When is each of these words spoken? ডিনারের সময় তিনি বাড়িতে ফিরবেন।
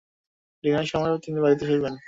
ডিনারের 0.63 0.89
সময় 0.91 1.11
তিনি 1.25 1.37
বাড়িতে 1.39 1.63
ফিরবেন। 1.69 1.93